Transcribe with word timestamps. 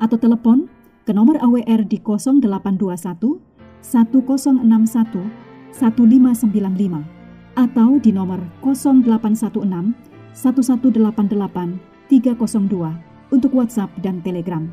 atau 0.00 0.16
telepon 0.20 0.68
ke 1.06 1.14
nomor 1.14 1.38
AWR 1.38 1.86
di 1.86 2.02
0821 2.02 3.38
1061 3.82 5.46
1595 5.76 7.16
atau 7.56 7.88
di 8.00 8.10
nomor 8.12 8.40
0816 8.60 9.94
1188 10.36 12.10
302 12.10 13.32
untuk 13.32 13.50
WhatsApp 13.56 13.90
dan 14.04 14.20
Telegram. 14.22 14.68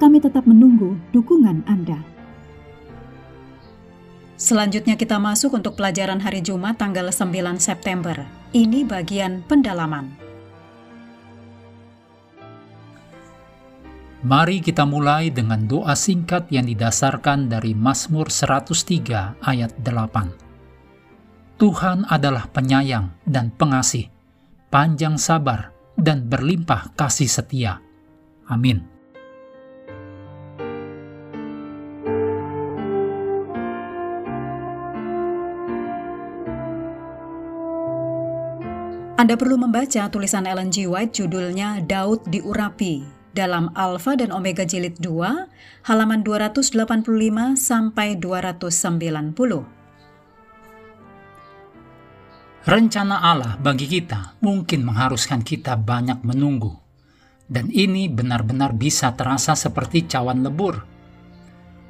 Kami 0.00 0.18
tetap 0.18 0.48
menunggu 0.48 0.98
dukungan 1.14 1.62
Anda. 1.68 2.02
Selanjutnya 4.34 4.98
kita 4.98 5.22
masuk 5.22 5.54
untuk 5.54 5.78
pelajaran 5.78 6.18
hari 6.18 6.42
Jumat 6.42 6.74
tanggal 6.74 7.14
9 7.14 7.62
September. 7.62 8.26
Ini 8.50 8.82
bagian 8.82 9.46
pendalaman. 9.46 10.21
Mari 14.22 14.62
kita 14.62 14.86
mulai 14.86 15.34
dengan 15.34 15.66
doa 15.66 15.98
singkat 15.98 16.46
yang 16.46 16.70
didasarkan 16.70 17.50
dari 17.50 17.74
Mazmur 17.74 18.30
103 18.30 19.42
ayat 19.42 19.74
8. 19.82 21.58
Tuhan 21.58 22.06
adalah 22.06 22.46
penyayang 22.46 23.10
dan 23.26 23.50
pengasih, 23.50 24.06
panjang 24.70 25.18
sabar, 25.18 25.74
dan 25.98 26.30
berlimpah 26.30 26.94
kasih 26.94 27.26
setia. 27.26 27.82
Amin. 28.46 28.86
Anda 39.18 39.34
perlu 39.34 39.58
membaca 39.58 40.06
tulisan 40.06 40.46
Ellen 40.46 40.70
G. 40.70 40.86
White 40.86 41.18
judulnya 41.18 41.82
Daud 41.82 42.22
diurapi 42.30 43.21
dalam 43.32 43.72
Alfa 43.72 44.16
dan 44.16 44.32
Omega 44.32 44.64
Jilid 44.64 45.00
2, 45.00 45.88
halaman 45.88 46.20
285 46.20 47.56
sampai 47.56 48.16
290. 48.20 49.82
Rencana 52.62 53.18
Allah 53.18 53.58
bagi 53.58 53.90
kita 53.90 54.38
mungkin 54.38 54.86
mengharuskan 54.86 55.42
kita 55.42 55.74
banyak 55.74 56.22
menunggu. 56.22 56.78
Dan 57.50 57.68
ini 57.68 58.06
benar-benar 58.06 58.72
bisa 58.78 59.12
terasa 59.18 59.58
seperti 59.58 60.06
cawan 60.06 60.46
lebur. 60.46 60.78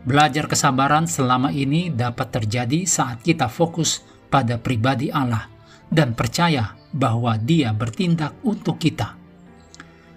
Belajar 0.03 0.50
kesabaran 0.50 1.06
selama 1.06 1.55
ini 1.55 1.93
dapat 1.93 2.34
terjadi 2.34 2.89
saat 2.89 3.22
kita 3.22 3.47
fokus 3.47 4.03
pada 4.33 4.59
pribadi 4.59 5.12
Allah 5.12 5.47
dan 5.93 6.16
percaya 6.16 6.75
bahwa 6.91 7.37
Dia 7.37 7.71
bertindak 7.77 8.34
untuk 8.43 8.81
kita. 8.81 9.22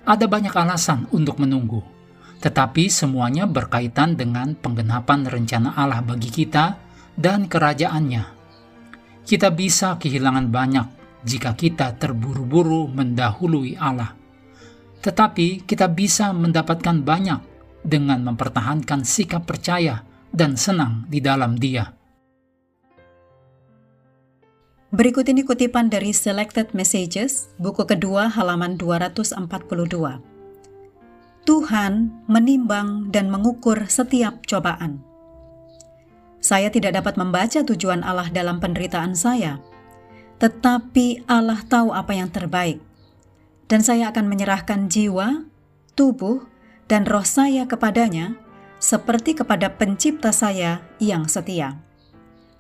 Ada 0.06 0.30
banyak 0.30 0.54
alasan 0.54 1.10
untuk 1.10 1.42
menunggu, 1.42 1.82
tetapi 2.38 2.94
semuanya 2.94 3.50
berkaitan 3.50 4.14
dengan 4.14 4.54
penggenapan 4.54 5.26
rencana 5.26 5.74
Allah 5.74 6.06
bagi 6.06 6.30
kita 6.30 6.78
dan 7.18 7.50
kerajaannya. 7.50 8.24
Kita 9.26 9.50
bisa 9.50 9.98
kehilangan 9.98 10.54
banyak 10.54 10.88
jika 11.26 11.58
kita 11.58 11.98
terburu-buru 11.98 12.86
mendahului 12.86 13.82
Allah. 13.82 14.14
Tetapi 15.02 15.66
kita 15.66 15.90
bisa 15.90 16.30
mendapatkan 16.38 17.02
banyak 17.02 17.42
dengan 17.82 18.22
mempertahankan 18.30 19.02
sikap 19.02 19.50
percaya 19.50 20.06
dan 20.30 20.54
senang 20.54 21.10
di 21.10 21.18
dalam 21.18 21.58
Dia. 21.58 21.95
Berikut 24.96 25.28
ini 25.28 25.44
kutipan 25.44 25.92
dari 25.92 26.16
Selected 26.16 26.72
Messages, 26.72 27.52
buku 27.60 27.84
kedua 27.84 28.32
halaman 28.32 28.80
242. 28.80 29.44
Tuhan 31.44 32.16
menimbang 32.32 33.12
dan 33.12 33.28
mengukur 33.28 33.92
setiap 33.92 34.48
cobaan. 34.48 35.04
Saya 36.40 36.72
tidak 36.72 36.96
dapat 36.96 37.20
membaca 37.20 37.60
tujuan 37.68 38.08
Allah 38.08 38.32
dalam 38.32 38.64
penderitaan 38.64 39.20
saya, 39.20 39.60
tetapi 40.40 41.28
Allah 41.28 41.60
tahu 41.68 41.92
apa 41.92 42.16
yang 42.16 42.32
terbaik. 42.32 42.80
Dan 43.68 43.84
saya 43.84 44.16
akan 44.16 44.32
menyerahkan 44.32 44.88
jiwa, 44.88 45.44
tubuh, 46.00 46.48
dan 46.88 47.04
roh 47.04 47.28
saya 47.28 47.68
kepadanya, 47.68 48.40
seperti 48.80 49.36
kepada 49.36 49.76
pencipta 49.76 50.32
saya 50.32 50.88
yang 51.04 51.28
setia 51.28 51.84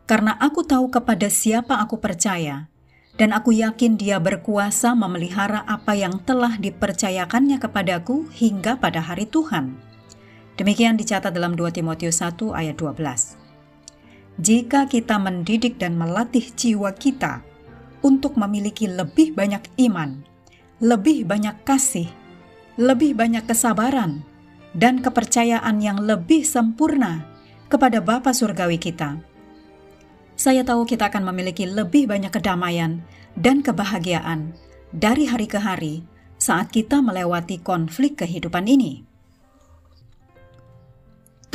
karena 0.06 0.38
aku 0.38 0.62
tahu 0.62 0.94
kepada 0.94 1.30
siapa 1.34 1.82
aku 1.82 1.98
percaya, 1.98 2.70
dan 3.18 3.34
aku 3.34 3.56
yakin 3.56 3.98
dia 3.98 4.22
berkuasa 4.22 4.94
memelihara 4.94 5.66
apa 5.66 5.98
yang 5.98 6.22
telah 6.22 6.56
dipercayakannya 6.62 7.58
kepadaku 7.58 8.30
hingga 8.30 8.78
pada 8.78 9.02
hari 9.02 9.26
Tuhan. 9.26 9.76
Demikian 10.56 10.96
dicatat 10.96 11.36
dalam 11.36 11.58
2 11.58 11.68
Timotius 11.74 12.24
1 12.24 12.54
ayat 12.54 12.78
12. 12.80 13.36
Jika 14.40 14.88
kita 14.88 15.16
mendidik 15.16 15.80
dan 15.80 15.96
melatih 15.96 16.44
jiwa 16.54 16.92
kita 16.96 17.44
untuk 18.04 18.36
memiliki 18.36 18.88
lebih 18.88 19.32
banyak 19.32 19.64
iman, 19.90 20.22
lebih 20.84 21.24
banyak 21.24 21.56
kasih, 21.64 22.08
lebih 22.76 23.16
banyak 23.16 23.48
kesabaran, 23.48 24.24
dan 24.76 25.00
kepercayaan 25.00 25.80
yang 25.80 26.04
lebih 26.04 26.44
sempurna 26.44 27.24
kepada 27.72 28.04
Bapa 28.04 28.36
Surgawi 28.36 28.76
kita, 28.76 29.16
saya 30.36 30.68
tahu 30.68 30.84
kita 30.84 31.08
akan 31.08 31.32
memiliki 31.32 31.64
lebih 31.64 32.12
banyak 32.12 32.32
kedamaian 32.32 33.00
dan 33.40 33.64
kebahagiaan 33.64 34.52
dari 34.92 35.28
hari 35.32 35.48
ke 35.48 35.60
hari 35.60 36.04
saat 36.36 36.72
kita 36.72 37.00
melewati 37.00 37.64
konflik 37.64 38.20
kehidupan 38.20 38.68
ini. 38.68 39.04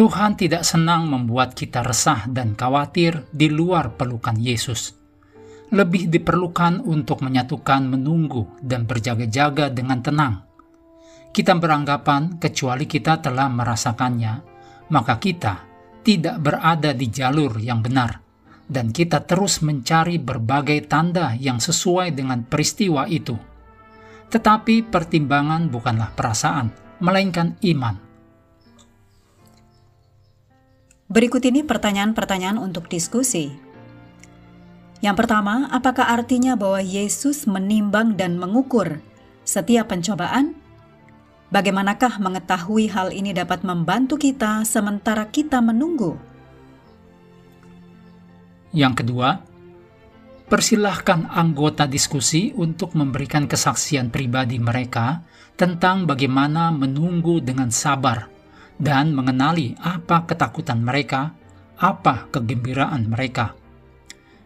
Tuhan 0.01 0.33
tidak 0.41 0.65
senang 0.65 1.13
membuat 1.13 1.53
kita 1.53 1.85
resah 1.85 2.25
dan 2.25 2.57
khawatir 2.57 3.29
di 3.37 3.53
luar 3.53 4.01
pelukan 4.01 4.33
Yesus. 4.41 4.97
Lebih 5.71 6.09
diperlukan 6.09 6.81
untuk 6.81 7.21
menyatukan 7.21 7.85
menunggu 7.85 8.49
dan 8.65 8.89
berjaga-jaga 8.89 9.69
dengan 9.69 10.01
tenang. 10.01 10.35
Kita 11.31 11.53
beranggapan 11.53 12.41
kecuali 12.41 12.89
kita 12.89 13.21
telah 13.21 13.47
merasakannya, 13.53 14.35
maka 14.89 15.21
kita 15.21 15.55
tidak 16.01 16.43
berada 16.43 16.91
di 16.97 17.07
jalur 17.13 17.61
yang 17.61 17.85
benar 17.85 18.30
dan 18.71 18.95
kita 18.95 19.27
terus 19.27 19.59
mencari 19.67 20.23
berbagai 20.23 20.87
tanda 20.87 21.35
yang 21.35 21.59
sesuai 21.59 22.15
dengan 22.15 22.47
peristiwa 22.47 23.11
itu. 23.11 23.35
Tetapi 24.31 24.87
pertimbangan 24.87 25.67
bukanlah 25.67 26.15
perasaan, 26.15 26.71
melainkan 27.03 27.59
iman. 27.67 27.99
Berikut 31.11 31.43
ini 31.43 31.67
pertanyaan-pertanyaan 31.67 32.63
untuk 32.63 32.87
diskusi. 32.87 33.51
Yang 35.03 35.27
pertama, 35.27 35.67
apakah 35.75 36.07
artinya 36.07 36.55
bahwa 36.55 36.79
Yesus 36.79 37.51
menimbang 37.51 38.15
dan 38.15 38.39
mengukur 38.39 39.03
setiap 39.43 39.91
pencobaan? 39.91 40.55
Bagaimanakah 41.51 42.23
mengetahui 42.23 42.87
hal 42.95 43.11
ini 43.11 43.35
dapat 43.35 43.67
membantu 43.67 44.15
kita 44.23 44.63
sementara 44.63 45.27
kita 45.27 45.59
menunggu? 45.59 46.30
Yang 48.71 49.03
kedua, 49.03 49.43
persilahkan 50.47 51.31
anggota 51.31 51.87
diskusi 51.87 52.55
untuk 52.55 52.95
memberikan 52.95 53.51
kesaksian 53.51 54.11
pribadi 54.11 54.59
mereka 54.59 55.27
tentang 55.59 56.07
bagaimana 56.07 56.71
menunggu 56.75 57.43
dengan 57.43 57.69
sabar 57.69 58.31
dan 58.81 59.13
mengenali 59.13 59.77
apa 59.77 60.25
ketakutan 60.25 60.81
mereka, 60.81 61.37
apa 61.77 62.31
kegembiraan 62.33 63.07
mereka. 63.11 63.55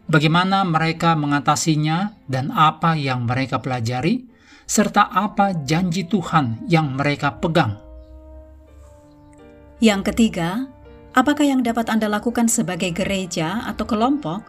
Bagaimana 0.05 0.67
mereka 0.69 1.17
mengatasinya 1.17 2.13
dan 2.29 2.53
apa 2.53 2.93
yang 2.99 3.25
mereka 3.25 3.63
pelajari, 3.63 4.29
serta 4.69 5.09
apa 5.09 5.57
janji 5.65 6.05
Tuhan 6.05 6.69
yang 6.69 6.93
mereka 6.93 7.41
pegang. 7.41 7.81
Yang 9.81 10.13
ketiga, 10.13 10.69
Apakah 11.15 11.47
yang 11.47 11.63
dapat 11.63 11.95
Anda 11.95 12.11
lakukan 12.11 12.51
sebagai 12.51 12.91
gereja 12.91 13.63
atau 13.71 13.87
kelompok 13.87 14.43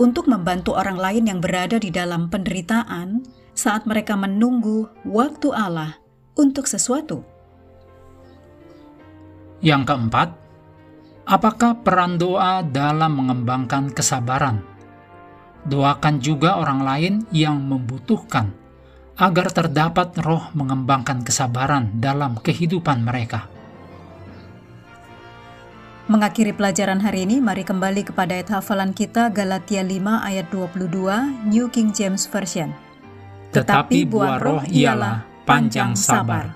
untuk 0.00 0.32
membantu 0.32 0.72
orang 0.72 0.96
lain 0.96 1.28
yang 1.28 1.44
berada 1.44 1.76
di 1.76 1.92
dalam 1.92 2.32
penderitaan 2.32 3.20
saat 3.52 3.84
mereka 3.84 4.16
menunggu 4.16 4.88
waktu 5.04 5.52
Allah 5.52 6.00
untuk 6.32 6.64
sesuatu? 6.64 7.20
Yang 9.60 9.92
keempat, 9.92 10.28
apakah 11.28 11.84
peran 11.84 12.16
doa 12.16 12.64
dalam 12.64 13.12
mengembangkan 13.20 13.92
kesabaran? 13.92 14.64
Doakan 15.68 16.16
juga 16.24 16.56
orang 16.56 16.80
lain 16.80 17.14
yang 17.28 17.60
membutuhkan 17.60 18.56
agar 19.20 19.52
terdapat 19.52 20.16
roh 20.24 20.48
mengembangkan 20.56 21.20
kesabaran 21.20 21.92
dalam 22.00 22.40
kehidupan 22.40 23.04
mereka. 23.04 23.55
Mengakhiri 26.06 26.54
pelajaran 26.54 27.02
hari 27.02 27.26
ini, 27.26 27.42
mari 27.42 27.66
kembali 27.66 28.06
kepada 28.06 28.38
ayat 28.38 28.46
hafalan 28.54 28.94
kita 28.94 29.26
Galatia 29.26 29.82
5 29.82 29.90
ayat 30.22 30.46
22 30.54 31.50
New 31.50 31.66
King 31.74 31.90
James 31.90 32.30
Version. 32.30 32.70
Tetapi 33.50 34.06
buah 34.06 34.38
roh 34.38 34.62
ialah 34.70 35.26
panjang 35.42 35.98
sabar. 35.98 36.54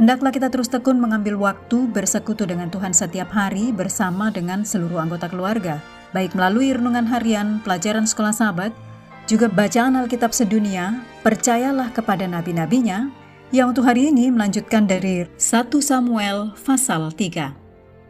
Hendaklah 0.00 0.32
kita 0.32 0.48
terus 0.48 0.72
tekun 0.72 0.96
mengambil 0.96 1.36
waktu 1.36 1.84
bersekutu 1.92 2.48
dengan 2.48 2.72
Tuhan 2.72 2.96
setiap 2.96 3.28
hari 3.36 3.68
bersama 3.68 4.32
dengan 4.32 4.64
seluruh 4.64 4.96
anggota 4.96 5.28
keluarga, 5.28 5.84
baik 6.16 6.32
melalui 6.32 6.72
renungan 6.72 7.04
harian, 7.12 7.60
pelajaran 7.60 8.08
sekolah 8.08 8.32
sahabat, 8.32 8.72
juga 9.28 9.52
bacaan 9.52 9.92
Alkitab 9.92 10.32
sedunia, 10.32 11.04
percayalah 11.20 11.92
kepada 11.92 12.24
nabi-nabinya, 12.24 13.12
yang 13.52 13.76
untuk 13.76 13.84
hari 13.84 14.08
ini 14.08 14.32
melanjutkan 14.32 14.88
dari 14.88 15.28
1 15.36 15.84
Samuel 15.84 16.56
pasal 16.64 17.12
3. 17.12 17.61